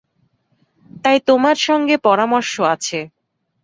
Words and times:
তাই 1.03 1.17
তোমার 1.27 1.57
সঙ্গে 1.67 1.95
পরামর্শ 2.05 2.53
আছে। 2.73 2.99